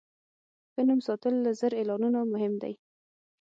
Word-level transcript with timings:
ښه 0.73 0.81
نوم 0.87 0.99
ساتل 1.07 1.33
له 1.45 1.51
زر 1.59 1.71
اعلانونو 1.77 2.19
مهم 2.33 2.53
دی. 2.61 2.73